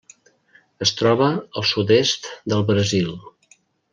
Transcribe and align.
Es 0.85 0.93
troba 1.01 1.27
al 1.61 1.67
sud-est 1.73 2.31
del 2.53 2.67
Brasil. 2.71 3.13